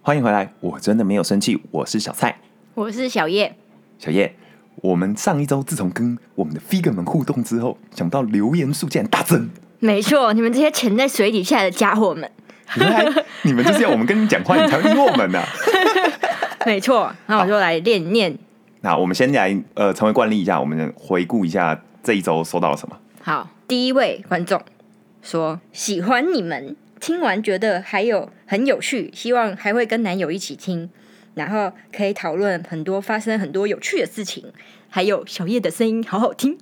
[0.00, 2.38] 欢迎回来，我真的没有生气，我是小蔡。
[2.72, 3.54] 我是小叶，
[3.98, 4.34] 小叶，
[4.76, 12.30] 我们上一周自从跟我们的 figure 们互动之后，想到留言数竟然大增，没错，你们这些潜在水底下的家伙们，
[12.76, 13.04] 原来
[13.42, 15.42] 你们就是要我们跟你讲话，你才会理我们呐、
[16.64, 18.38] 没错，那我就来练念。
[18.80, 22.96] 那我们先来呃，成为惯例一下，我们回顾一下这一周收到了什么。
[23.20, 24.62] 好，第一位观众
[25.22, 30.88] 说喜欢你们，听完觉得还有很有趣，希望还会跟男友一起听，
[31.34, 34.44] 然后可以讨论很多发生很多有趣的事情，
[34.88, 36.56] 还有小叶的声音好好听。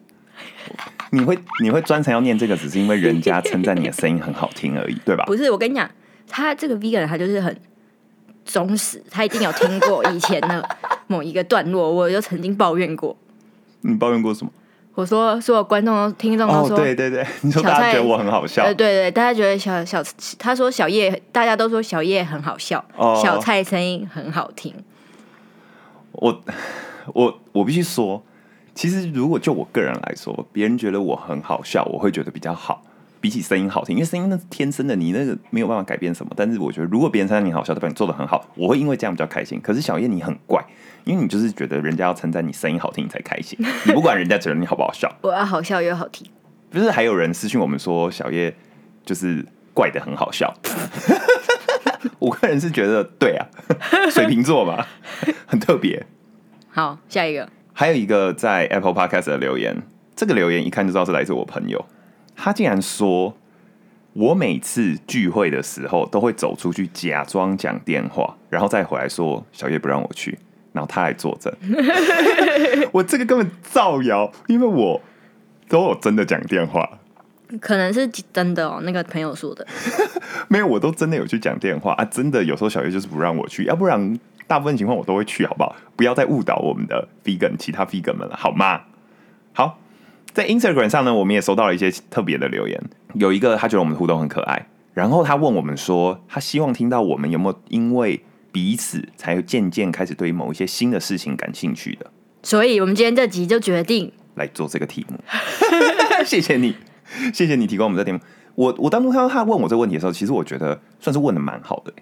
[1.11, 5.25] 你会你会专程要念这个，只是因为人家称赞你的声音很好听而已，对吧？
[5.27, 5.89] 不是，我跟你讲，
[6.27, 7.55] 他这个 vegan 他就是很
[8.47, 10.67] 忠实，他一定有听过以前的
[11.07, 13.15] 某一个段落，我就曾经抱怨过。
[13.83, 14.51] 你抱怨过什么？
[14.95, 20.03] 我说，所有观众都听众都哦，说，对对对， 你说大家觉得我很好笑呃，，对对，大家觉得小小，
[20.39, 24.73] 他说小叶，大家都说小叶很好笑，哦小蔡声音很好听。
[26.13, 26.41] 我
[27.13, 28.23] 我我必须说，
[28.73, 32.81] 其实如果就我个人来说，别人觉得我很好笑，我会觉得比较好，
[33.21, 36.31] 比起声音好听，因为声音那是天生的，你那个没有办法改变什么。
[36.37, 39.61] 但是我觉得，如果别人称赞你好笑，代表你做的很好，我会因为这样比较开心。
[39.61, 40.65] 可是小叶你很怪，
[41.05, 45.13] 因为你就是觉得人家要称赞你声音好听你才开心，你不管人家觉得你好不好笑。
[45.23, 46.27] 我要好笑又好听，
[46.71, 48.55] 不是还有人私讯我们说小叶
[49.05, 50.53] 就是怪的很好笑，
[52.19, 53.47] 我个人是觉得对啊，
[54.11, 54.85] 水瓶座嘛，
[55.47, 56.07] 很特别。
[56.71, 59.83] 好，下一个，还有一个在 Apple Podcast 的留言，
[60.17, 61.85] 这个留言一看就知道是来自我朋友，
[62.37, 63.37] 他竟然说。
[64.17, 70.39] 我每次聚会的时候都会走出去假装讲电话，然后再回来说小叶不让我去，
[70.75, 71.51] 然后他来作证。
[72.93, 75.01] 我这个根本造谣，因为我
[75.69, 76.99] 都有真的讲电话，
[77.61, 79.65] 可能是真的哦，那个朋友说的。
[80.49, 82.05] 没有，我都真的有去讲电话啊！
[82.05, 85.75] 真的有时候小月就是不让我去，要不然大部分情况我都会去，好不好？
[85.97, 88.83] 不要再误导我们的 vegan 其他 vegan 们了，好吗？
[89.53, 89.79] 好，
[90.33, 92.79] 在 Instagram 上呢，我们也收到了一些特别的留言，
[93.15, 98.23] 有一个他觉得我们的互动很可爱，然后他问我们说，他希望听到我们有没有因为
[98.55, 102.09] 彼此才渐渐开始对某一些新的事情感兴趣的，
[102.45, 105.19] 所以我们今天这集就决定，来做这个题目。
[106.25, 106.77] 谢谢你，
[107.35, 108.21] 谢谢你提供我们这题目。
[108.55, 111.93] 我我当初看到他问我这个问题的时候，其实我觉得算是问的蛮好的、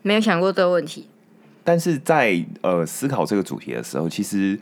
[0.00, 1.06] 没有想过这个问题。
[1.62, 4.58] 但是在呃思考这个主题的时候，其实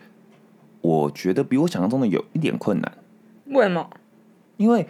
[0.81, 2.93] 我觉得比我想象中的有一点困难，
[3.47, 3.89] 为什么？
[4.57, 4.85] 因为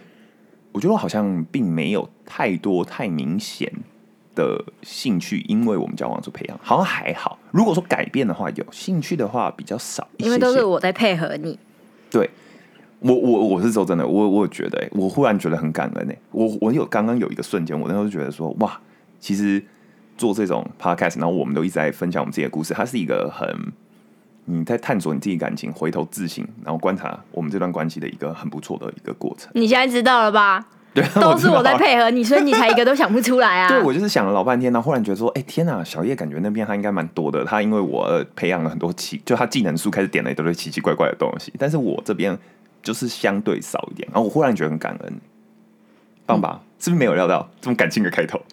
[0.71, 3.71] 我觉得我好像并没有太多太明显
[4.35, 7.37] 的兴趣，因为我们交往做培养，好像还好。
[7.51, 11.57] 如果说改变的话，有兴趣的话比较少一些些，因为都是我在配合你。
[12.09, 12.29] 对。
[13.03, 18.79] 我我我是说真的，我我觉得、欸，我忽然觉得很感恩诶、我我有刚刚有一个瞬间，我那时候就觉得说，哇，
[19.19, 19.59] 其实
[20.19, 23.73] 做这种 podcast，然后我们都一直在分享我们自己的故事，它是一个很
[24.45, 29.49] 你在探索你自己感情、回头自省，然后观察我们这段关系的一个很不错的一个过程。
[29.55, 30.67] 你现在知道了吧？
[30.93, 33.69] 对，都是我在配合你，所以你才一个都想不出来啊。
[33.71, 37.45] 对，我就是想了老半天，然后忽然觉得说，哎、天哪，小叶感觉那边他应该蛮多的。
[37.45, 42.37] 他因为我呃培养了很多奇，就他技能书开始点了一堆奇奇怪怪的东西，但是我这边
[42.83, 44.07] 就是相对少一点。
[44.11, 45.13] 然后我忽然觉得很感恩，
[46.25, 46.59] 棒吧？
[46.79, 48.41] 是不是没有料到这么感性的开头？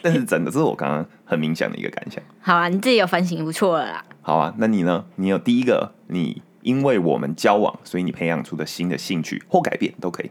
[0.00, 2.22] 但是真的，这是我刚刚很明显的一个感想。
[2.40, 4.04] 好啊，你自己有反省不错了啦。
[4.22, 5.04] 好啊，那你呢？
[5.16, 10.30] 你有第一个，你因为我们交往，所以你培养出的新的兴趣或改变都可以。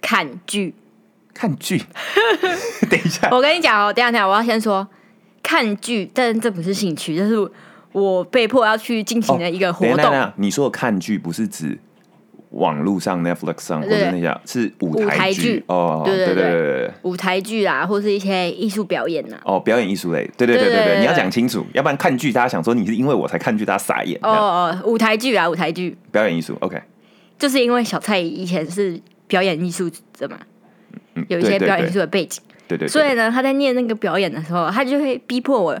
[0.00, 0.74] 看剧，
[1.32, 1.82] 看剧，
[2.90, 4.86] 等一下，我跟你讲哦，等一下等一下，我要先说
[5.42, 7.50] 看剧，但这不是兴趣，这是
[7.92, 9.96] 我被迫要去进行的一个活动。
[9.96, 11.78] 等等，你说的看剧不是指
[12.52, 15.42] 网络上 Netflix 上或对者那些，是舞舞台剧。
[15.42, 16.02] 剧哦。
[16.04, 16.90] 对对对。
[17.02, 19.36] 舞台剧啊，或是一些艺术表演呐。
[19.44, 24.18] 哦，表演艺术类，对对对对对，你要讲清楚，要不然看剧大家想说你是因为我才看剧，大家傻眼。
[24.22, 26.80] 哦哦，舞台剧啊，舞台剧，表演艺术，OK，
[27.38, 30.38] 就是因为小蔡以前是表演艺术的嘛，
[31.14, 32.88] 嗯，有一些表演艺对术的背景，对对，对。
[32.88, 35.78] 所以呢，他在念那个表演的时候，他就会逼迫我，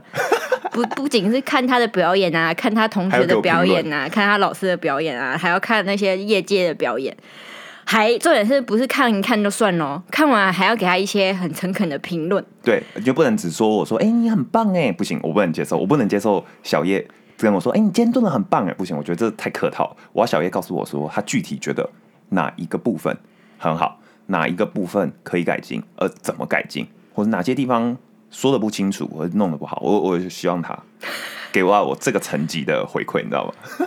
[0.70, 7.16] 不不仅是看他的表演啊， 看他同学的表演啊，看他老师的表演啊，还要看那些业界的表演。
[7.84, 12.42] 还重点是不是看一看就算喽，看完还要给他一些很诚恳的评论。
[12.62, 17.04] 对，你就不能只说我说，哎、你很棒哎，不行，我不能接受，我不能接受小叶
[17.36, 19.96] 跟我说，哎、你今天做的很棒哎，不行，我觉得这太客套。
[20.12, 21.90] 我要小叶告诉我说，他具体觉得
[22.30, 23.14] 哪一个部分
[23.58, 27.96] 很好，哪一个部分可以改进，而怎么改进，或者哪些地方
[28.32, 30.76] 说的不清楚，我弄得不好，我我希望他
[31.52, 33.86] 给我我这个层级的回馈，你知道吗？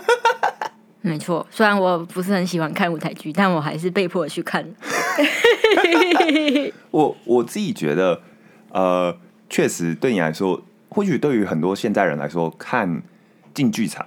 [1.02, 4.66] 没错，虽然我不是很喜欢看舞台剧，但我还是被迫去看。
[6.90, 8.22] 我我自己觉得，
[8.70, 9.16] 呃，
[9.48, 13.02] 确实对你来说，或许对于很多现代人来说，看
[13.54, 14.04] 进剧场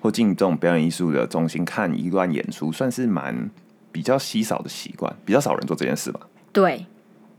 [0.00, 3.50] 或进这种表演艺术的中心看一段演出，算是蛮
[3.90, 6.20] 比较稀少的习惯，比较少人做这件事吧。
[6.52, 6.86] 对，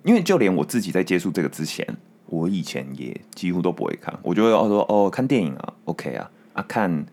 [0.04, 1.88] 因为就连我自己在接触这个之前，
[2.30, 4.18] 我以前也几乎都不会看。
[4.22, 7.06] 我就会哦说哦，看电影啊，OK 啊啊，看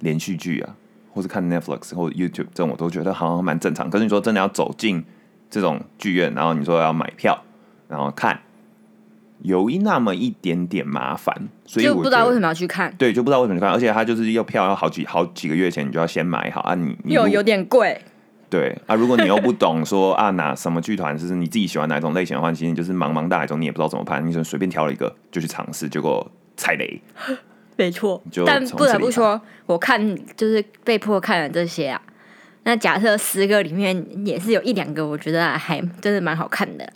[0.00, 0.74] 连续剧啊，
[1.12, 3.90] 或是看 Netflix 或者 YouTube 这种，我都觉得好像蛮正常。
[3.90, 5.04] 可是你说真的要走进
[5.50, 7.44] 这种剧院，然后你说要买票，
[7.88, 8.40] 然后看，
[9.42, 18.00] 有一那么一点点麻烦，所以我就不知道为什么要去看，对，就不知道为什么去看，而且它就是要票要好几好几个月前你就要先买好啊你，你如有有点贵。
[18.52, 27.00] 对啊，如果你又不懂说啊哪什么剧团是你自己喜欢哪种类型的话，其实你就是茫茫大海中你也不知道怎么拍，你就随便挑了一个就去尝试，结果踩雷。
[27.76, 31.98] 没错，但不得不说，我看就是被迫看了这些啊。
[32.64, 36.92] 那假设十个里面也是有一两个，我觉得还真的蛮好看的。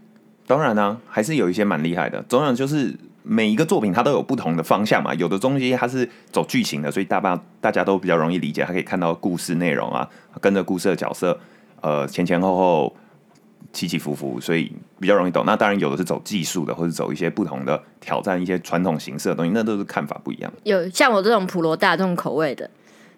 [0.46, 2.22] 当然呢、还是有一些蛮厉害的。
[2.28, 2.94] 总有就是
[3.28, 10.08] 每一个作品它都有不同的方向嘛，有的东西它是走剧情的，所以大家大家都比较容易理解，它可以看到故事内容啊，
[10.40, 11.36] 跟着故事的角色，
[11.80, 12.96] 呃前前后后
[13.72, 15.44] 起起伏伏，所以比较容易懂。
[15.44, 20.52] 那当然有的是走技术的，或者走一些不同的挑战一些传统形式的东西，那都是看法不一样。
[20.62, 22.70] 有像我这种普罗大众口味的，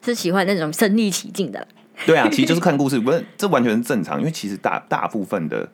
[0.02, 1.68] 是喜欢那种身临其境的。
[2.06, 5.68] 对啊，其实就是看故事， 不是这完全是正常，因为其实大大部分的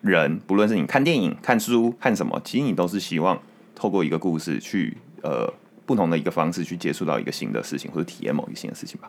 [0.00, 3.38] 人，不论是你看电影、看书、看什么，其实你都是希望
[3.76, 5.48] 透过一个故事去呃
[5.84, 9.08] 不同的一个方式去接触到一个新的事情，或者体验某一个新的事情吧。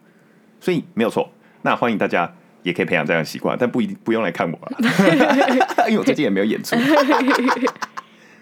[0.59, 1.31] 所以没有错，
[1.61, 2.31] 那欢迎大家
[2.63, 4.77] 也可以培养这样的习惯，但不一定不用来看我了，
[5.87, 6.75] 因为我最近也没有演出。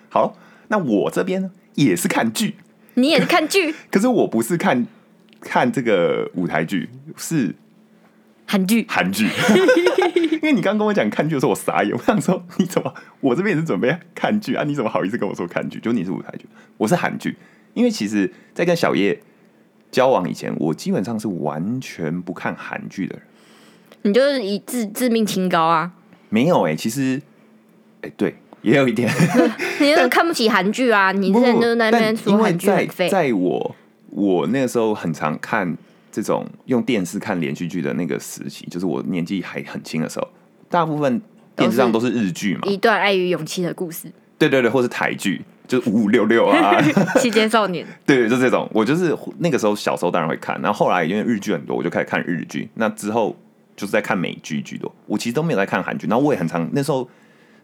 [0.09, 0.35] 好，
[0.69, 2.55] 那我这边呢也是看剧，
[2.95, 3.75] 你也是看剧？
[3.91, 4.87] 可是我不是看
[5.41, 7.53] 看这个舞台剧，是
[8.47, 9.25] 韩剧，韩剧，
[9.97, 10.04] 因
[10.45, 15.79] 为你刚跟我讲看剧的时候，我傻眼， 我想说你怎么，我这边也是准备看剧啊，你怎么好意思跟我说看剧？
[15.79, 16.45] 就你是舞台剧，
[16.77, 17.35] 我是韩剧。
[17.73, 19.19] 因为其实，在跟小叶
[19.91, 23.23] 交往以前，我基本上是完全不看韩剧的人。
[24.03, 25.91] 你就是以自自命清高啊！
[26.29, 27.21] 没有哎、其实，
[28.01, 29.11] 哎、对，也有一点。
[29.81, 31.11] 你就是看不起韩剧啊！
[31.11, 33.75] 你之前就是在那边说韩剧在很废，在我
[34.11, 35.75] 我那个时候很常看
[36.15, 40.25] 这种用电视看连续剧的那个时期，就是我年纪还很轻的时候，
[40.69, 41.21] 大部分
[41.57, 46.81] 电视上都是日剧嘛，一段爱与勇气的故事，对对对，或是台剧，就是五五六六啊，
[47.19, 47.85] 期间少年。
[48.05, 48.69] 对 对，就这种。
[48.71, 52.69] 我就是那个时候小时候当然会看，然后后来因为日剧很多，我就开始看日剧。
[52.75, 53.35] 那之后
[53.75, 56.07] 就是在看美剧居多，我其实都没有在看韩剧。
[56.07, 57.05] 然后我也很常那时候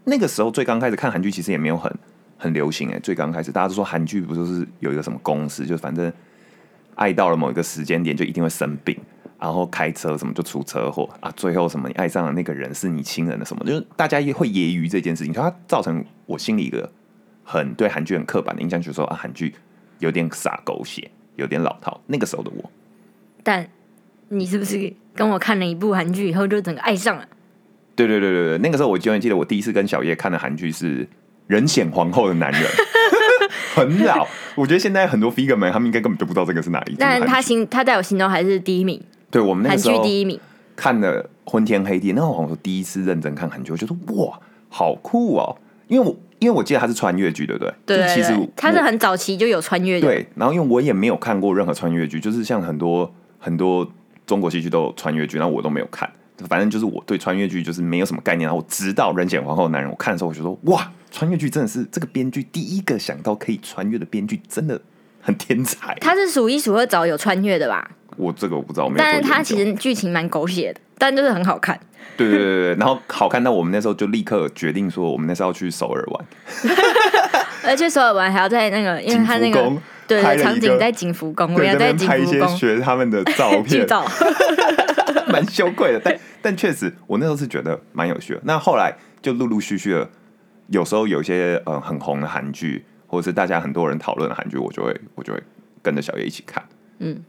[0.04, 1.90] 那个时候最刚开始看韩剧，其实也没有很
[2.38, 6.12] 很流行哎、最刚开始大家都说韩剧不就是有一个什么公司，就反正
[7.02, 8.96] 爱到了某一个时间点就一定会生病。
[9.40, 16.88] 然后开车什么就出车祸啊，最后什么你爱上的那个人是你亲人的什么，就是大家也会揶揄这件事情，它造成我心里一个
[17.44, 19.56] 很对韩剧很刻板的印象，就是说啊，韩剧
[19.98, 22.00] 有点洒狗血，有点老套。
[22.06, 22.70] 那个时候的我，
[23.42, 23.68] 但
[24.30, 27.28] 你是不是跟我看了一部韩剧以后就整个爱上了？
[27.96, 31.04] 对对对对对，那个时候我永远记得我第一次跟小叶看的韩剧是
[31.48, 32.62] 《人显皇后的男人》，
[33.74, 34.28] 很老。
[34.56, 36.96] 我觉得现在很多 figure 们他们应该根本就不知道这个是哪一。
[36.98, 40.40] 但他心他在我心中还是第一名，对我们那韩个时候剧第一名。
[40.76, 45.56] 看了《昏天黑地》，那我好像第一次认真看韩剧，我就说哇，好酷哦！
[45.88, 47.74] 因为我因为我记得他是穿越剧，对不对？
[47.86, 50.08] 对其实对，他是很早期就有穿越的。
[50.08, 53.88] 对，然后因为我也没有看过任何穿越剧，就是像很多很多
[54.26, 56.10] 中国戏剧都有穿越剧，然后我都没有看。
[56.48, 64.80] 反正就是我对穿越剧就是没有什么概念，然后我直到《人显皇后的男人》，我看的时候我就说哇，穿越剧真的是这个编剧第一个想到可以穿越的编剧，真的
[65.22, 65.96] 很天才。
[66.02, 67.92] 他是数一数二早有穿越的吧？
[68.18, 69.22] 我这个我不知道，我没有但是。
[69.22, 71.80] 他其实剧情蛮狗血的，但就是很好看。
[72.18, 76.26] 对对对然后好看到我们那时候就立刻决定说，我们那时候要去首尔玩，
[77.66, 79.72] 而且首尔玩还要在那个，因为他那个
[80.06, 83.88] 对场景在景福宫，我对，要在拍一些学他们的照 片。
[85.42, 88.42] 蛮羞愧的，但但确实，我那时候是觉得蛮有趣的。
[88.44, 90.10] 那后来就陆陆续续的，
[90.68, 95.42] 有时候有一些呃很红的韩剧，或者是大家很多人讨论的韩剧，我就会我就会
[95.82, 96.64] 跟着小叶一起看。
[97.00, 97.24] 嗯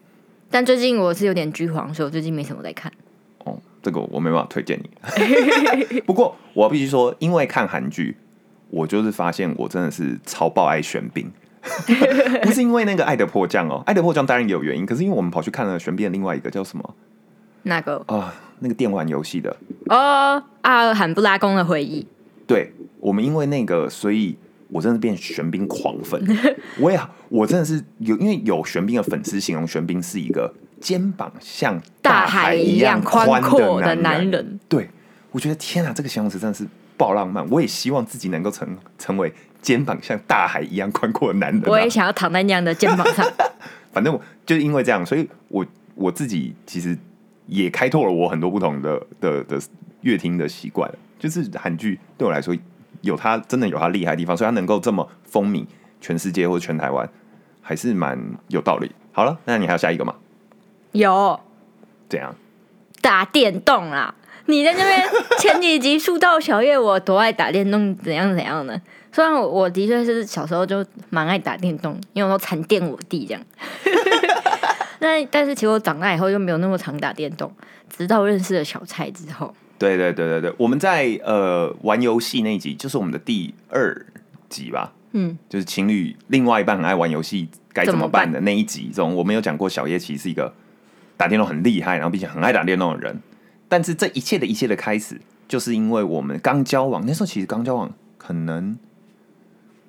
[0.51, 2.93] 但最近我是有点剧荒，所以我最近没什么在看。
[3.39, 6.01] 哦，这个我没办法推荐你。
[6.05, 8.17] 不过我必须说，因为看韩剧，
[8.69, 11.33] 我就是发现我真的是超爆爱玄彬。
[12.43, 16.95] 不是因为那个《爱的迫降》哦，《爱的迫降》当然也有原因，可是因为我们跑去看了玄彬的另外一个叫什么
[17.65, 22.07] 那个啊、那个电玩游戏的，哦，阿尔罕布拉宫的回忆，
[22.47, 24.37] 对我们因为那个，所以
[24.69, 26.23] 我真的变玄彬狂粉。
[26.79, 34.61] 我也我真的是有，因为有玄彬的粉丝形容玄彬是一个肩膀像大海海一样宽宽阔的男男人。
[34.69, 34.89] 对，
[35.31, 36.67] 我觉得天啊，这个形容词真的是
[36.97, 37.49] 爆浪漫。
[37.51, 41.67] 我也希望自己能够成成为肩膀像大海一样宽阔的男人、啊。
[41.69, 43.25] 我也想要躺在那样的肩膀上。
[43.93, 45.65] 反正我就是因为这样，所以我
[45.95, 46.97] 我自己其实
[47.53, 49.61] 也开拓了我很多不同的的的
[50.01, 50.91] 乐听的习惯。
[51.19, 52.57] 就是韩剧对我来说
[53.03, 55.65] 有它真的有它厉害的地方，所以它能够这么风靡
[56.01, 57.09] 全世界或者全台湾，
[57.61, 58.19] 还是蛮
[58.49, 58.91] 有道理。
[59.13, 60.15] 好了，那你还有下一个吗？
[60.93, 61.39] 有
[62.09, 62.35] 怎样？
[63.01, 64.15] 打电动啦！
[64.47, 68.81] 你在那边前几集树到小叶，我多爱打电动，怎样怎样的？
[69.13, 73.43] 虽然我我的确是小时候就蛮爱打电动，因为我都残电我弟这样。
[75.03, 77.53] 那但是其实我长大以后就没有那么常打电动，
[77.91, 79.53] 直到认识了小蔡之后。
[79.77, 84.07] 对对对对对，我们在呃玩游戏那一集，就是我们的第二
[84.49, 90.55] 集吧，嗯，就是情侣另外一半很爱玩游戏该怎么办的那一集中，我们有讲过小叶其实是一个
[91.17, 93.21] 打电动很厉害，然后并且很爱打电动的人。
[93.69, 98.79] 但是这一切的一切的开始，就是因为我们刚交往，那时候其实刚交往，可能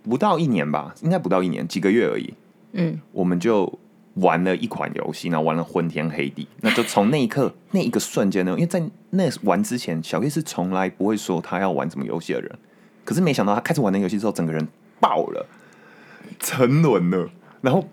[0.01, 2.34] 不到一年吧，应该不到一年，几个月而已。
[2.72, 3.77] 嗯，我们就
[4.15, 6.48] 玩了一款游戏，然后玩了昏天黑地。
[6.62, 12.60] 那就从那一刻 那一个瞬间呢，因为在那玩之前，小叶是从来不会说他要玩什么游戏的人。
[13.03, 14.67] 可是没想到他开始玩那个游戏之后，整个人
[15.00, 15.46] 爆了，
[16.39, 17.29] 沉沦了。
[17.62, 17.88] 然后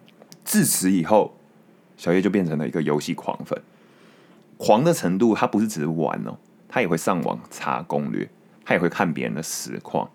[0.45, 1.37] 自此以后，
[1.97, 3.61] 小叶就变成了一个游戏狂粉。
[4.57, 6.37] 狂的程度，他不是只是玩哦，
[6.69, 8.29] 他也会上网查攻略，
[8.65, 10.09] 他也会看别人的实况，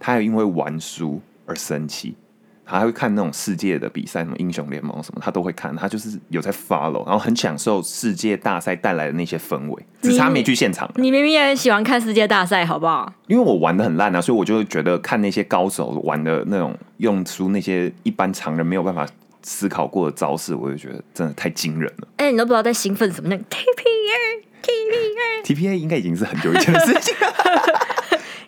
[0.00, 2.16] 他也因为玩输而生气，
[2.64, 5.74] 他还会看那种世界的比赛，什么英雄联盟什么，他都会看。
[5.76, 10.90] 他就是有在 follow，然后很享受世界大赛带来的那些氛围，只差没去现场。
[10.96, 13.12] 你明明也很喜欢看世界大赛，好不好？
[13.26, 19.06] 因为我玩的很烂啊，所以我就觉得看那些高手玩的那种用出那些一般常人没有办法
[19.42, 22.08] 思考过的招式，我就觉得真的太惊人了。
[22.18, 27.14] 哎、你都不知道在兴奋什么，那个 TPA TPA，TPA 应该已经是很久以前的事情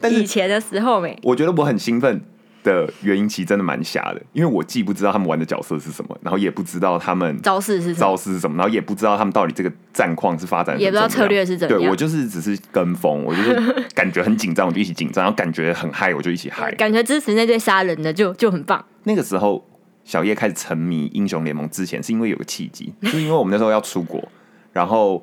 [0.00, 1.18] 了， 以前的时候没。
[1.24, 2.22] 我觉得我很兴奋
[2.64, 7.94] 的原因，其实真的蛮瞎的，因为我既不知道他们玩的角色是什么，然后也不知道他们招式是？
[7.94, 16.72] 招式是什么，然后也不知道他们到底这个战况是发展得也不知道策略是怎么样对我就是只是跟风， 我就是感觉很紧张，我就一起紧张，然后感觉很嗨，我就一起嗨。
[16.72, 18.82] 感觉支持那对杀人的就就很棒。
[19.04, 19.64] 那个时候，
[20.02, 24.26] 小叶开始沉迷英雄联盟之前，是因为有个契机，是因为我们那时候要出国，
[24.72, 25.22] 然后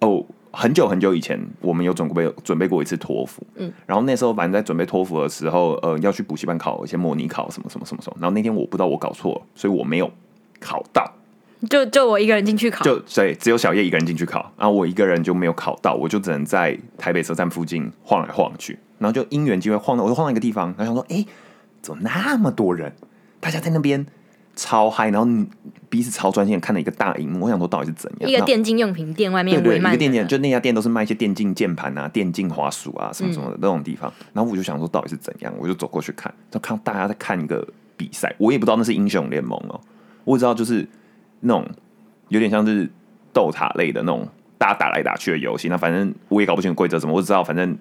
[0.00, 0.24] 哦，
[0.56, 8.02] 很久很久以前，我们有准备准备过一次托福，嗯，然后那时候反正在准备托福的时候，呃，要去补习班考一些模拟考什么什么什么。
[8.02, 10.10] 什么，然后那天我不知道我搞错了，所以我没有
[10.58, 11.12] 考到，
[11.68, 21.24] 就就我一个人进去考，就对只有小叶一个人进去考，然后我一个人就没有考到，我就只能在台北车站附近晃来晃去，然后就因缘机会晃到，我就晃到一个地方，然后想说，哎、
[21.82, 22.94] 怎么那么多人？
[23.40, 24.06] 大家在那边
[24.56, 25.46] 超嗨，然后
[25.88, 28.28] 彼此超专心的看了一个大荧幕，我想说到底是怎样？
[28.28, 34.12] 一个电竞用品店外面对对，一个电竞，就那家店都是卖一些电竞键盘啊、电竞滑鼠啊什么什么的那种地方。
[34.32, 39.80] 然后我就想说到底是怎样，我就走过去看，就看大家在看一个比赛，我也不知道那是英雄联盟哦，
[40.24, 40.88] 我只知道就是
[41.40, 41.68] 那种
[42.28, 42.90] 有点像是
[43.32, 45.68] 斗塔类的那种大家打来打去的游戏。
[45.68, 47.76] 那反正我也搞不清楚规则什么，我只知道反正。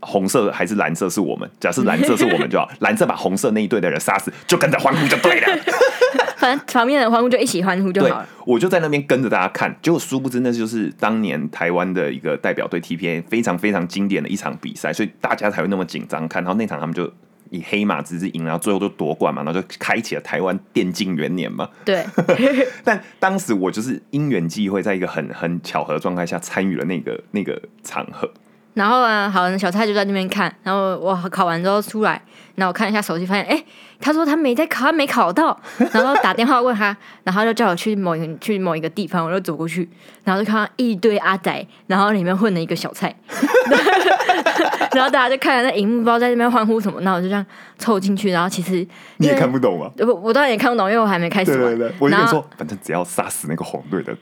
[0.00, 5.58] 红色还是蓝色是我们，假设蓝色是我们就好， 蓝色把红色那一队的人杀死，就跟着欢呼就对了。
[6.38, 16.42] 反正旁边的人欢呼就一起欢呼就好了。，我就在那边跟着大家看，结果殊不知那就是当年台湾的一个代表队 TPA 非常非常经典的一场比赛，所以大家才会那么紧张看。
[16.42, 17.12] 然后那场他们就
[17.50, 21.68] 以黑马之姿赢，然后最后就夺冠嘛，然后就开启了台湾电竞元年嘛。
[21.84, 22.06] 对，
[22.82, 28.32] 但当时我就是因缘际会，在一个很很巧合的状态下参与了那个那个场合。
[28.74, 32.20] 然后啊，好，小蔡就在那边看，然后我考完之后出来，
[32.54, 33.64] 然后我看一下手机，发现哎，
[34.00, 35.58] 他说他没在考，他没考到，
[35.92, 39.88] 然后打电话问他，然后就叫我去某一个去某一个地方，我就走过去，
[40.24, 43.14] 然后就看到一堆阿仔，然后里面混了一个小蔡，
[44.94, 47.44] 然后大家就看着那荧幕，不知道在那边欢呼什么，那我就这样
[47.76, 48.86] 凑进去，然后其实
[49.16, 49.90] 你也看不懂吗？
[49.98, 54.16] 我我当然也看不懂，因为我还没开始玩，对对对，我就跟你说，反正只要杀死那个红队的，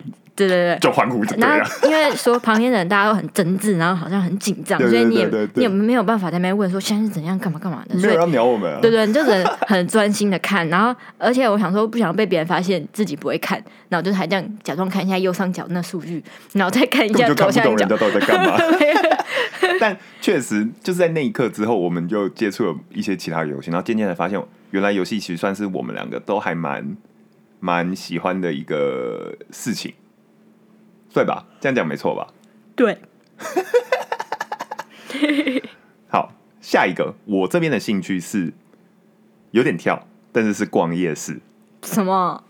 [0.46, 1.66] 对对对，就欢呼就对了。
[1.82, 17.74] 因为说旁边的人大家都很真挚，然后好像很紧张，所以你也你也没有办法在那边问说现在是怎样干嘛干嘛的，没有人要鸟我们、啊，对对，你就只能很专心的看，然后而且我想说不想被别人发现自己不会看，然后就还这样假装看一下右上角那数据，然后再看一下左下角。
[17.86, 18.56] 到底在干嘛。
[19.80, 24.40] 但确实就是在那一刻之后，我们就接触了一些其他游戏，然后渐渐的发现，
[24.70, 26.96] 原来游戏其实算是我们两个都还蛮
[27.60, 29.92] 蛮喜欢的一个事情，
[31.12, 31.44] 对吧？
[31.60, 32.32] 这样讲没错吧？
[32.76, 33.00] 对，
[36.08, 38.52] 好，下一个，我这边的兴趣是
[39.50, 41.40] 有点跳，但是是逛夜市，
[41.82, 42.44] 什么？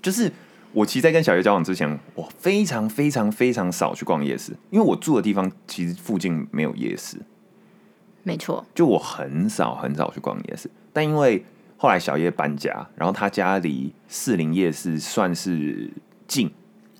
[0.00, 0.32] 就是
[0.72, 7.18] 我其实，在跟小叶交往之前，我非常非常非常少去逛夜市，因为我住的地方其实附近没有夜市，
[8.22, 10.70] 没错，就我很少很少去逛夜市。
[10.92, 11.44] 但因为
[11.76, 15.90] 后来小叶搬家，然后他家离士林夜市算是
[16.26, 16.50] 近，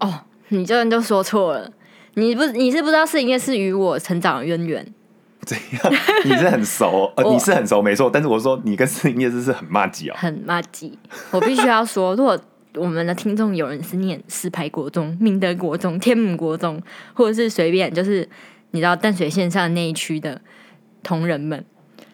[0.00, 1.70] 哦，你这人就说错了，
[2.14, 4.86] 你不你是不知道士林夜市与我成长的渊源。
[5.46, 5.92] 怎样？
[6.24, 8.10] 你是很熟， 呃，你是很熟，没错。
[8.10, 10.14] 但是我说你跟士林夜市是很骂鸡哦。
[10.16, 10.98] 很骂鸡。
[11.30, 12.36] 我必须要说，如果
[12.74, 16.82] 我们的听众有人是念石牌国中、明德国中、天母国中，
[17.14, 18.28] 或者是随便就是
[18.72, 20.40] 你知道淡水线上那一区的
[21.04, 21.64] 同仁们，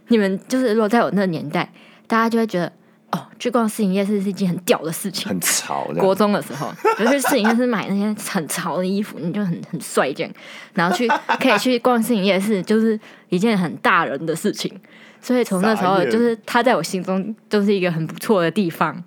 [0.08, 1.72] 你们就是如果在我那个年代，
[2.06, 2.70] 大家就会觉得
[3.12, 5.28] 哦，去逛市营夜市是一件很屌的事情。
[5.28, 10.32] 很潮这国，中的时候， 就去市营夜市买那些很潮的衣服，你就很很帅这样，
[10.74, 11.06] 然后去
[11.40, 14.72] 可以去逛市营夜市，就是一件很大人的事情。
[15.20, 19.02] 所以从那时候，就是他在我心中就是一个很不错的地方。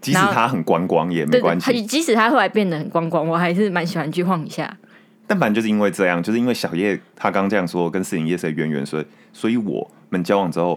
[0.00, 1.84] 即使他很观光也没对，关他系。
[1.84, 4.74] 即使他后来变得很观光，我还是蛮喜欢去晃一下。
[5.26, 10.76] 但反正就是因为这样，就是因为小叶他刚这样说跟士林夜市的渊源，所以所以我们交往之后，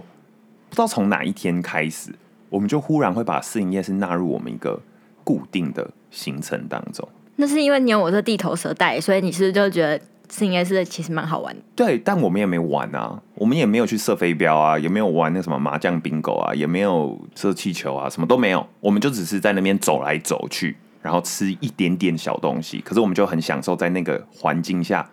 [0.69, 2.11] 不知道从哪一天开始，
[2.51, 4.79] 我们就忽然会把士林夜市纳入我们一个
[5.23, 7.07] 固定的行程当中。
[7.37, 11.61] 那是因为你有我这地头蛇带，所以你是不是就觉得试营夜市其实蛮好玩的？
[11.75, 18.67] 对，但我们也没玩啊，我们也没有去射飞镖啊，也没有玩那什么麻将、bingo 啊，也没有射气球啊，什么都没有。
[18.81, 22.79] 我们就只是在那边走来走去，然后吃一点点小东西。
[22.81, 25.09] 可是我们就很享受在那个环境下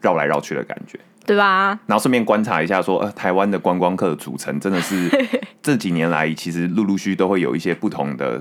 [0.00, 1.78] 绕来绕去的感觉，对吧？
[1.86, 5.08] 然后顺便观察一下说，呃，台湾的观光客的组成真的是
[5.62, 8.40] 这几年来，其实陆陆续续都会有一些不同的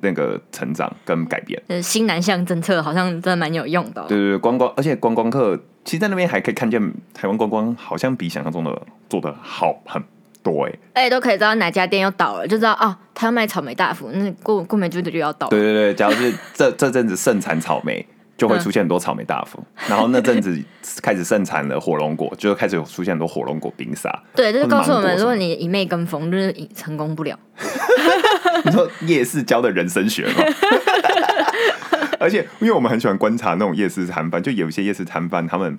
[0.00, 1.60] 那个成长跟改变。
[1.68, 4.06] 呃，新南向政策好像真的蛮有用的、哦。
[4.08, 6.80] 对对对，观光，而且观光客其实在那边还可以看见
[7.14, 10.02] 台湾观光好像比想象中的做的好很
[10.42, 15.50] 多哎、而且都可以知道哪家店又倒了，就知道哦，他要卖草莓大福，那过过没多久就要倒了。
[15.50, 20.62] 对对对，假如是这这阵子盛产草莓，就会出现很多草莓大福，然后那阵子
[21.02, 24.10] 开始盛产了火龙果，就开始有出现很多火龙果冰沙。
[24.34, 27.38] 对，就是告诉我们，如果你一昧跟风，就是成功不了。
[28.64, 30.44] 你说夜市教的人生学吗？
[32.20, 35.78] 而且，因为我们很喜欢观察那种夜市摊贩，就有一些夜市摊贩，他们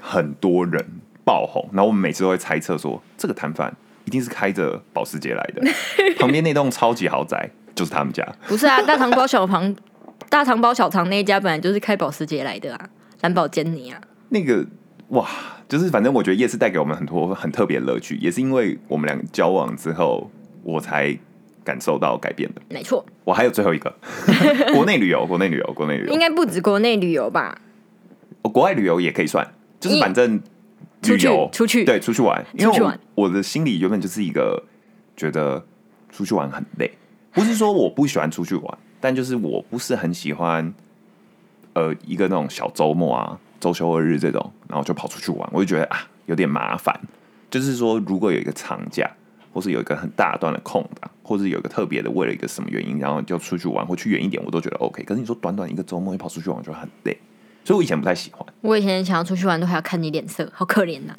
[0.00, 0.84] 很多人
[1.24, 5.62] 爆红，然后我们每次都会猜测说，这个摊贩一定是开着保时捷来的，
[6.18, 8.24] 旁边那栋超级豪宅就是他们家。
[8.46, 9.74] 不是啊，大肠包小肠，
[10.28, 14.00] 大肠包小肠那一家本来就是开保时捷来的啊，蓝宝坚尼啊。
[14.28, 14.66] 那个
[15.08, 15.28] 哇，
[15.68, 20.30] 就是反正我觉得夜市带给我们很多很特别的乐趣，也是因为我们两个交往之后，
[20.62, 21.16] 我才
[21.64, 22.62] 感受到改变的。
[22.68, 23.94] 没错，我还有最后一个，
[24.74, 27.60] 国内旅游，国内旅游，国内旅游应，该不止国内旅游吧？
[28.42, 29.46] 哦国外旅游也可以算，
[29.80, 30.40] 就是反正
[31.02, 34.64] 出去旅游出去对出去玩，因为我我的心里原本就是一个
[35.16, 35.64] 觉得
[36.10, 36.90] 出去玩很累，
[37.32, 40.72] 不是说我不喜欢出去玩，但就是我不是很喜欢
[41.74, 46.98] 呃一个那种小周末啊、周休二日这种，然后就跑出去玩，我就觉得啊有点麻烦。
[47.48, 49.08] 就是说，如果有一个长假，
[49.52, 55.02] 或是有一个很大段的空档，或是有一个特别的为了一个什么原因，然后就出去玩或去远一点，我都觉得 OK。
[55.04, 57.16] 可是你说短短一个周末你跑出去玩，就很累，
[57.64, 58.44] 所以我以前不太喜欢。
[58.60, 61.14] 我以前想要出去玩，都还要看你脸色，好可怜呐、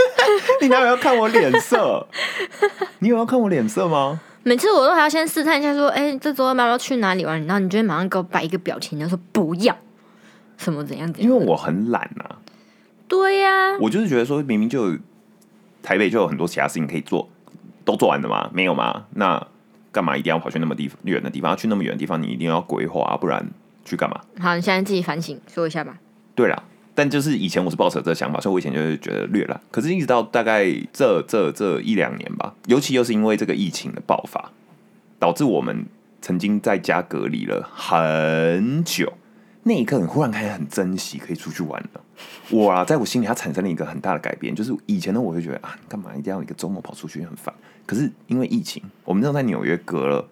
[0.62, 2.08] 你哪有要看我脸色？
[3.00, 4.20] 你有要看我脸色吗？
[4.46, 7.44] 每次我都还要先试探一下，说，哎、这周要不要去哪里玩？
[7.46, 9.76] 然后你就会马上给我摆一个表情，然后说不要，
[10.56, 11.28] 什么怎样怎样。
[11.28, 12.38] 因为我很懒啊，
[13.08, 14.96] 对呀、我就是觉得说，明明就
[15.82, 17.28] 台北就有很多其他事情可以做，
[17.84, 18.48] 都做完了吗？
[18.54, 19.06] 没有吗？
[19.14, 19.44] 那
[19.90, 21.56] 干嘛一定要跑去那么地远的地方？
[21.56, 23.44] 去那么远的地方，你一定要规划、啊，不然
[23.84, 24.20] 去干嘛？
[24.38, 25.98] 好，你现在自己反省说一下吧。
[26.36, 26.62] 对啦，
[26.96, 29.60] 但就是以前我是抱持这个想法，所以我以前就是觉得略懒。
[29.70, 34.50] 可是，一直到大概这这这一两年吧，尤其又是因为这个疫情的爆发，
[35.18, 35.84] 导致我们
[36.22, 39.12] 曾经在家隔离了很久。
[39.64, 42.00] 那一刻，你忽然开始很珍惜可以出去玩了。
[42.50, 47.54] 我啊，在我心里，它产生了一个很大的改变，就是以前呢，我会觉得啊，干嘛一定要一个周末跑出去很烦。
[47.84, 50.26] 可是因为疫情，我们那时候在纽约隔了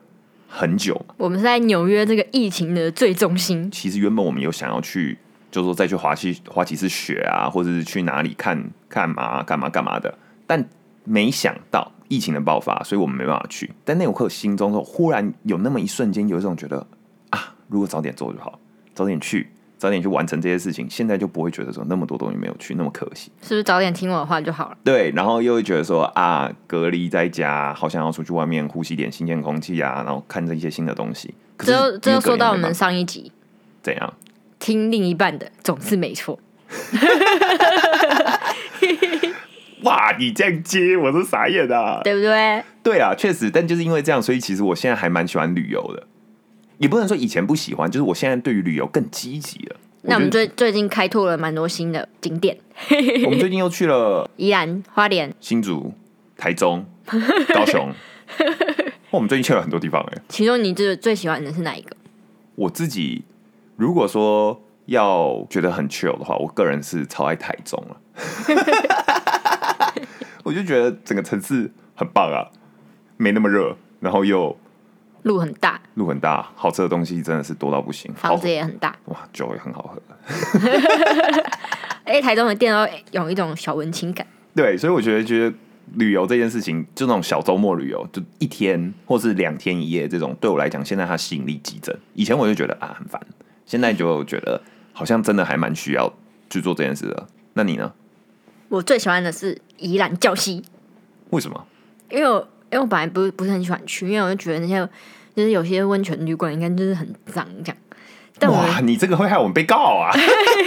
[0.49, 5.19] 很久，我们是在纽约这个疫情的最中心，其实原本我们有想要去，
[5.55, 10.13] 就是说再去滑去滑几次雪啊，或者是去哪里看看嘛，干嘛干嘛的。
[10.49, 10.69] 但
[11.05, 13.71] 没想到疫情的爆发，所以我们没办法去。
[13.85, 16.85] 但那一刻心中忽然有那么一瞬间，有一种觉得
[17.31, 18.59] 啊，如果早点做就好，
[18.97, 23.31] 早点去，早点去完成这些事情，现在就不会觉得说那么多东西没有去，那么可惜。
[23.41, 24.77] 是不是早点听我的话就好了？
[24.83, 31.33] 对，然后又会觉得说啊，隔离在家，好想要出去外面呼吸点新鲜空气啊，然后看这一些新的东西。
[31.57, 33.31] 可是这又这又说到我们上一集，
[33.81, 34.13] 怎样？
[34.65, 36.41] 听另一半的总是没错。
[39.83, 42.01] 哇，你这样接我是傻眼啊！
[42.03, 42.65] 对不对？
[42.83, 46.07] 对啊，确实，但就是因为这样，所以其实我现在还蛮喜欢旅游的。
[46.79, 49.77] 也不能说以前不喜欢，就是我现在对于旅游更积极了。
[50.01, 52.57] 那我们最最近开拓了蛮多新的景点，
[53.27, 55.93] 我们最近又去了 宜兰花莲，新竹、
[56.39, 56.87] 台中、
[57.53, 57.93] 高雄。
[59.11, 61.95] 我们最近去了很多地方哎、其中你最最喜欢的是哪一个？
[62.55, 63.25] 我自己
[63.77, 67.97] 如果说要觉得很 chill 的话，我个人是超爱台中了。
[70.45, 72.47] 我就觉得整个城市很棒啊，
[73.17, 74.55] 没那么热，然后又
[75.23, 80.03] 路很大，路很大，好吃的东西真的是多到不行，房子也很大，哇，酒也很好喝。
[82.05, 84.27] 而且台中的店都有一种小文青感。
[84.55, 85.57] 对，所以我觉得觉得
[85.95, 91.97] 旅游这件事情，就那种小周末旅游，就一天或是两天一夜这种，对我来讲，现在它吸引力激增。
[92.13, 93.19] 以前我就觉得啊很烦，
[93.67, 94.61] 现在就觉得
[94.93, 96.13] 好像真的还蛮需要
[96.51, 97.27] 去做这件事的。
[97.55, 97.93] 那你呢？
[98.69, 100.63] 我最喜欢的是宜兰礁溪，
[101.31, 101.67] 为什么？
[102.11, 104.89] 因为我因为我本来不是不是很喜欢去，因为我就觉得那些
[105.35, 107.77] 就是有些温泉旅馆应该就是很脏这样。
[108.39, 110.11] 但我哇，你这个会害我们被告啊！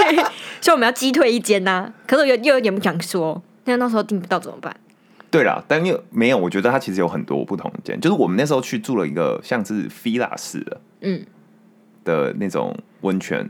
[0.61, 4.73] 所以我们要击退一间呐、可是我又又有点不想说，那到时候订不到怎么办？
[5.29, 11.25] 对啦，但因为没有，我觉得它其实有很多不同的间，就是我们那时候去住了一个像是 villa 式的嗯，
[12.05, 13.49] 的那种温泉，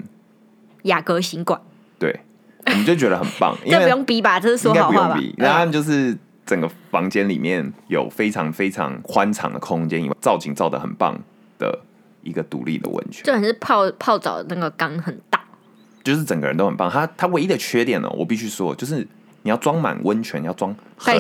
[0.84, 1.60] 雅阁行馆，
[2.00, 2.20] 对，
[2.66, 4.40] 我们就觉得很棒， 因这不用比吧？
[4.40, 5.16] 这是说应该好话吧？
[5.16, 11.20] 不用比，那他嗯们就是整个房间里面有非常非常宽敞的空间，以外造景造的很棒
[11.60, 11.80] 的
[12.24, 15.42] 一个独立的温泉，就很是泡泡澡的那个缸很大，
[16.04, 16.90] 就是整个人都很棒。
[16.90, 19.08] 它它唯一的缺点呢，我必须说，就是
[19.44, 21.18] 你要装满温泉要装很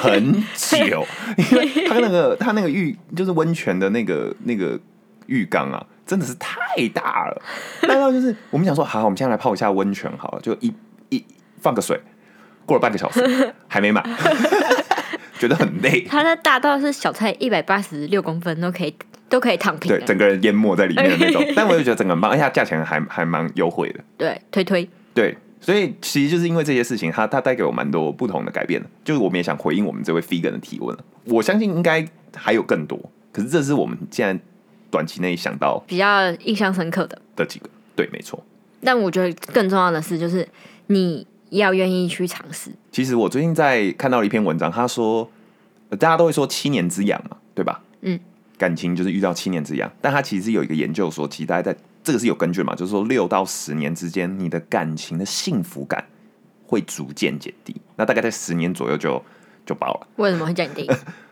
[0.00, 1.06] 很久，
[1.50, 4.78] 因为它那个它那个浴就是温泉的那个那个
[5.26, 6.56] 浴缸啊，真的是太
[6.94, 7.42] 大了。
[7.86, 10.72] 大到就是我们想说，好，我们现在来泡一下温泉好了，就一
[11.10, 11.22] 一
[11.60, 12.00] 放个水，
[12.64, 13.22] 过了半个小时
[13.68, 14.02] 还没满，
[15.38, 16.00] 觉得很累。
[16.08, 18.96] 它的大到是小菜一百八十六公分都可以
[19.28, 24.00] 都可以躺平对，整个人淹没在里面的那种，但我就觉得整个很棒，而且它价钱还还蛮优惠的。
[24.16, 28.88] 对推推，对，所以其实就是因为这些事情，它它带给我蛮多不同的改变的。
[29.04, 32.02] 就是我们也想回应我们这位 Figan 的提问了，我相信应该
[32.34, 32.98] 还有更多，
[33.30, 34.42] 可是这是我们现在
[34.90, 37.20] 短期内想到比较印象深刻的。
[37.36, 37.68] 的几个。
[37.96, 38.42] 对，没错。
[38.80, 40.48] 但我觉得更重要的是，就是
[40.86, 42.70] 你要愿意去尝试。
[42.92, 45.28] 其实我最近在看到了一篇文章，他说、
[45.90, 47.82] 呃大家都会说七年之痒嘛，对吧？
[48.02, 48.20] 嗯，
[48.56, 56.04] 感情就是遇到七年之痒，但他其实有一个研究说，其实大家在这个是有根据的嘛，就是说六到十年之间，你的感情的幸福感
[56.66, 59.20] 会逐渐减低，那大概在十年左右就
[59.66, 60.06] 就爆了。
[60.16, 60.88] 为什么会降低？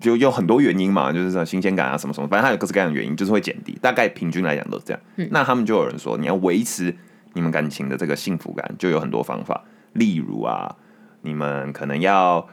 [0.00, 3.78] 就有很多原因嘛，就是说新鲜感啊什么什么，反正它有各式各样的原因，就是会减低。
[3.80, 5.00] 大概平均来讲都是这样。
[5.30, 6.94] 那他们就有人说，你要维持
[7.32, 9.64] 你们感情的这个幸福感，就有很多方法。
[9.94, 10.76] 例如啊，
[11.22, 12.46] 你们可能要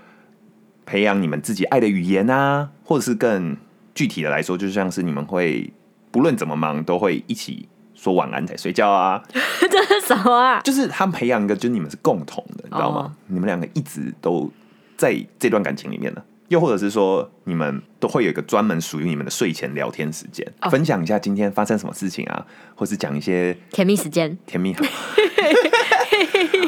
[0.85, 3.57] 培养你们自己爱的语言啊，或者是更
[3.93, 5.73] 具体的来说，就像是你们会
[6.11, 9.21] 不论怎么忙都会一起说晚安才睡觉啊。
[9.69, 10.61] 这是什么啊？
[10.61, 13.01] 就是他们培养一个，就是你们是共同的，你知道吗？
[13.01, 14.49] 哦你们两个一直都
[14.95, 16.23] 在这段感情里面呢。
[16.49, 24.75] 又或者是说，你们都会有一个专门属于你们的睡前聊天时间，哦分享一下今天发生什么事情啊，或是讲一些甜蜜时间，甜蜜。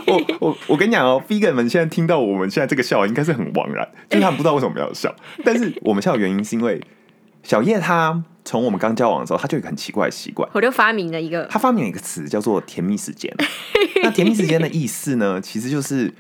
[0.08, 5.14] 我我我跟你讲哦，Vegan 们现在听到我们现在这个笑，应该是很茫然，就是他们不知道为什么要笑。
[5.44, 6.82] 但是我们笑的原因是因为
[7.44, 13.34] 小叶她从我们刚交往的时候，她就有一个很奇怪的习惯，我就发明了一个他发明了一个词叫做“甜蜜时间”。
[14.02, 16.14] 那甜蜜时间的意思呢，其实就是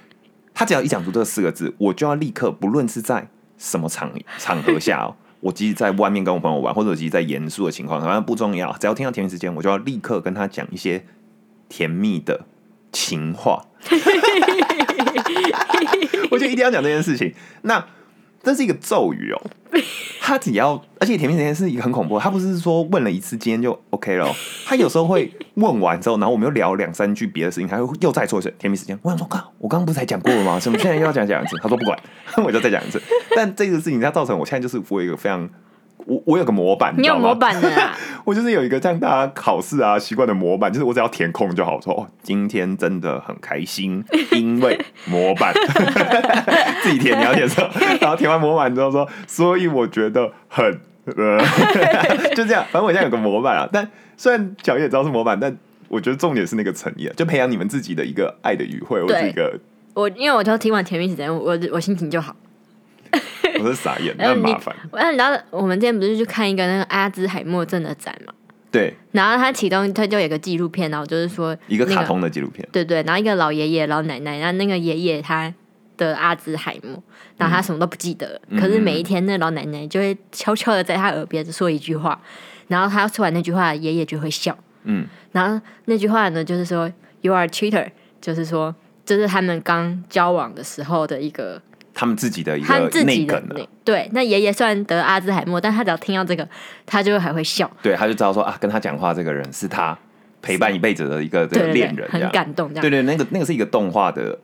[0.54, 11.06] 他只要一讲出这四个字，我就要立刻，不论是在什么场 场合下哦，我即使在外面跟我朋友玩，或者即使在严肃的情况，反正不重要，只要听到甜蜜时间，我就要立刻跟他讲一些
[11.70, 12.46] 甜蜜的
[12.91, 13.65] 情话。
[16.30, 17.34] 我就一定要讲这件事情。
[17.62, 17.84] 那
[18.48, 19.42] 这是一个咒语哦，
[20.22, 24.34] 他只要，而且甜蜜甜甜是一个很恐怖，他不是说问了一次今天就 OK 了哦，
[24.66, 28.98] 他有时候会问完之后，然后我们又聊两三句别的事情，他会又再做一次甜蜜时间。
[29.02, 30.58] 我想说，靠，我刚刚不是才讲过了吗？
[30.62, 31.58] 怎么现在又要讲讲一次？
[31.62, 32.00] 他说不管，
[32.46, 33.02] 我就再讲一次。
[33.36, 35.50] 但这个事情它造成我现在就是我有一个非常。
[36.08, 37.93] 我我有个模板，你有模板的啦，
[38.24, 41.80] 我就是有一个像大家考试啊习惯的模板，就是我只要填空就好。
[41.82, 45.54] 说哦，今天真的很开心，因为 模板
[46.82, 47.70] 自己填，你要填什么？
[48.00, 50.65] 然后填完模板之后说，所以我觉得很
[51.17, 51.38] 呃，
[52.34, 52.63] 就这样。
[52.72, 55.56] 反正我现在有个模板啊，但虽然小叶也知道是模板，但
[55.89, 59.60] 我觉得重点是那个诚意啊，就培养你们自己的一个爱的语汇，或是一个
[59.93, 62.34] 我因为我就听完甜蜜时间，我我我心情就好。
[63.60, 68.34] 我是傻眼， 很麻烦。，那你知道我们今天不是去看一个那个阿兹海默症的展嘛？
[68.70, 75.52] 对，然后他启动，他就有个纪录片，然后就是说一个卡通的纪录片，对对，然后一个老爷爷、老奶奶，然后那个爷爷他
[75.96, 77.02] 的阿兹海默，
[77.38, 82.22] 然后他什么都不记得，可是每一天那老奶奶就会悄悄的在他耳边说一句话，
[82.68, 84.56] 然后他说完那句话，爷爷就会笑。
[84.84, 87.90] 嗯，然后那句话呢，就是说 “You are cheater”，
[88.22, 91.62] 就是说这是他们刚交往的时候的一个
[92.00, 94.08] 他们自己的一他个内梗啊那对。
[94.14, 96.48] 那爷爷虽然得阿兹海默，但他只要听到这个，
[96.86, 99.98] 他就还会笑，对，他就知道说啊，跟他讲话这个人是他
[100.44, 102.22] 陪伴一辈子的一个恋人，很。
[102.30, 102.82] 感动这样。
[102.82, 104.38] 对对，那个那个是一个动画的，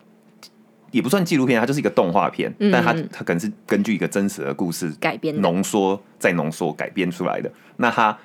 [0.90, 7.52] 也不算纪录片，它就是一个动画片，嗯但它嗯它可能是根据一个真实的故事改编浓缩再浓缩改编出来的。
[7.78, 8.18] 那它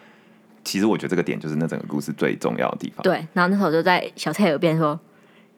[0.64, 3.03] 其实我觉得这个点就是那整个故事最重要的地方。
[3.03, 4.99] 对，然后那时候就在小蔡耳边说：“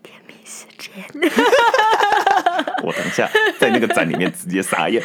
[0.03, 1.31] 甜蜜时间。
[2.83, 5.03] 我等一下在那个展里面直接傻眼，”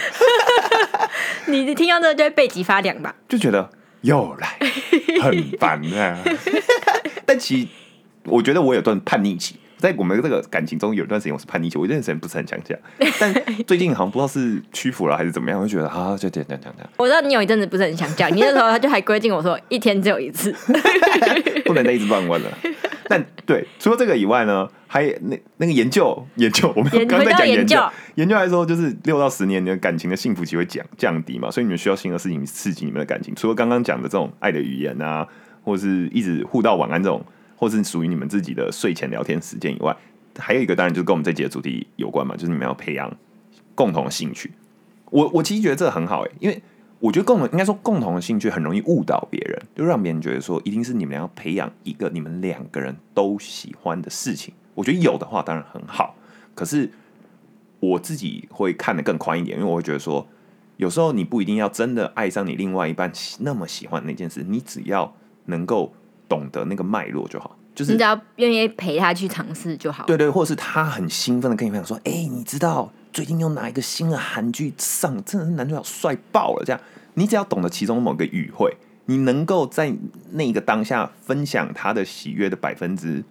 [1.47, 3.13] 你听到这个就会背脊发凉吧？
[3.27, 3.69] 就觉得
[4.01, 4.57] 又来，
[5.21, 6.17] 很烦啊。
[7.25, 7.67] 但其实
[8.25, 12.77] 我觉得我有段叛逆期，在我们这个感情中有一段时间我是叛逆期，我一段时间不是很想讲，
[13.19, 13.33] 但
[13.65, 20.53] 最近好像不知道是屈服了还是怎么样，我就觉得啊，就这样这样，我知道你有一阵子不是很想讲，你那时候他就还规定我说一天只有一次。
[21.65, 22.49] 不能再一直乱问了。
[23.09, 27.77] 但对，除了这个以外呢，还那那个研究研究，我们研刚刚在讲研究
[28.15, 33.33] 研究，来说就是六到十年你的感情的幸福期会降降低嘛，所以你们需要新的事情刺激你们的感情。
[33.35, 35.27] 除了刚刚讲的这种爱的语言啊，
[35.63, 37.23] 或是一直互道晚安这种，
[37.55, 39.95] 或是属于你们自己的睡前聊天时间以外，
[40.37, 43.15] 还有一个当然就是跟我们这节的主题有关嘛，就是你们要培养
[43.75, 44.51] 共同的兴趣。
[45.11, 46.61] 我我其实觉得这很好诶、因为
[47.05, 54.51] 我觉得共同应该说共同的兴趣很容易误导别人，就让别人觉得说一定是你们要培养一个你们两个人都喜欢的事情。
[54.73, 56.15] 我觉得有的话当然很好，
[56.55, 56.89] 可是
[57.79, 60.27] 我自己会看得更宽一点，因为我会觉得说，
[60.77, 65.15] 有时候你不一定要真的爱上你另外一半喜那么喜欢那件事，你只要
[65.45, 65.93] 能够
[66.27, 70.05] 懂得那个脉络就好，就是你只要愿意陪他去尝试就好。
[70.05, 76.81] 对对，或者是他很兴奋的跟你分享说：“哎、你知道最近又哪一个新的韩剧上，真的是男主角帅爆了。”这样，
[77.13, 79.93] 你只要懂得其中某个语汇，你能够在
[80.31, 83.23] 那个当下分享他的喜悦的百分之，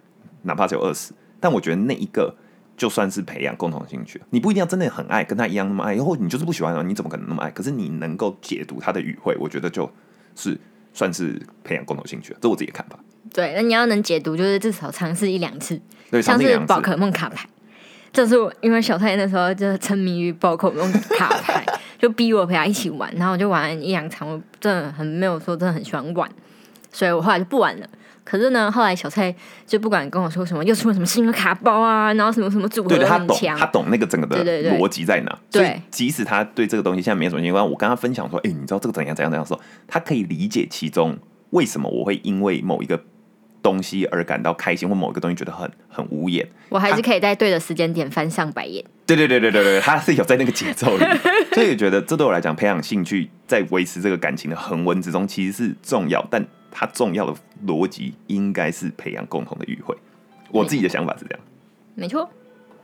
[0.43, 2.35] 哪怕只有二十，但我觉得那一个
[2.77, 4.21] 就算是培养共同兴趣。
[4.29, 7.49] 你不一定要真的很爱，跟他一样那么爱，或你就是不喜欢的，你怎么可能那么爱？
[7.49, 9.89] 可是你能够解读他的语汇，我觉得就
[10.35, 10.59] 是
[10.93, 12.99] 算是培养共同兴趣，这我自己的看法。
[13.35, 15.77] 对，那你要能解读，就是至少尝试一两次，
[16.09, 17.45] 对，像是宝可梦卡牌。
[18.13, 21.65] 这是我因为小蔡那时候就是沉迷于宝可梦卡牌，
[21.99, 26.29] 就逼我陪他一起玩，然后我就玩一两场，我真的很没有说真的很喜欢玩，
[26.93, 27.85] 所以我后来就不玩了。
[28.23, 29.35] 可是呢，后来小蔡
[29.67, 35.39] 就不管跟我说什么，又出了什么新的卡包啊，然后什么什么组合对对，他懂，他，懂那个整个的逻辑在哪。
[35.51, 41.17] 对所以即使他对这个东西现在没什么兴趣，我跟他分享说：“哎、你知道这个怎样怎样怎样的时候，他可以理解其中
[41.49, 43.03] 为什么我会因为某一个
[43.65, 46.47] 东西而感到开心，或某一个东西觉得很很无言。
[46.69, 48.85] 我还是可以在对的时间点翻上白眼。
[49.07, 51.03] 对对对对对对，他是有在那个节奏里，
[51.51, 57.33] 所以我觉得这对我来讲，培养兴趣在维持这个感情的恒温之中，其实是重要，但它重要的
[57.65, 59.95] 逻辑应该是培养共同的语汇。
[60.51, 61.39] 我自己的想法是这样。
[61.95, 62.29] 没错，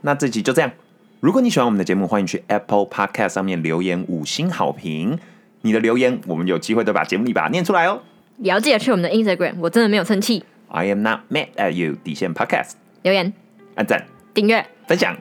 [0.01, 0.71] 那这集就这样。
[1.19, 5.19] 如果你喜欢我们的节目，欢迎去 Apple Podcast 上面留言五星好评。
[5.61, 8.01] 你的留言，我们有机会都把节目里把它念出来哦。
[8.37, 10.43] 也要记得去我们的 Instagram，我真的没有生气。
[10.73, 12.71] I am not mad at you 底线 Podcast，
[13.03, 13.33] 留言、
[13.75, 15.17] 按赞、订阅，分享。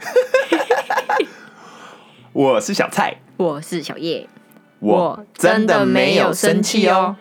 [2.32, 4.26] 我是小蔡，我是小叶，
[4.78, 7.14] 我真的没有生气哦。